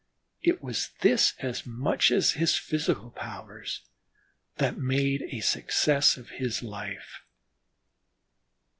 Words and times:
It 0.41 0.63
was 0.63 0.89
this 1.01 1.35
as 1.41 1.63
much 1.63 2.09
as 2.09 2.31
his 2.31 2.55
physical 2.57 3.11
powers 3.11 3.81
that 4.55 4.75
made 4.75 5.21
a 5.29 5.41
success 5.41 6.17
of 6.17 6.29
his 6.29 6.63
life. 6.63 7.21